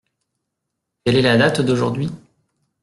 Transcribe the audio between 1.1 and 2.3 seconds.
est la date d’aujourd’hui?